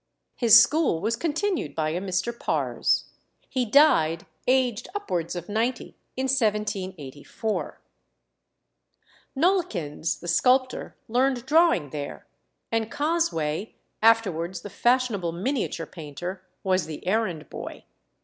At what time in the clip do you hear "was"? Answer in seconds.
0.99-1.15, 16.63-16.87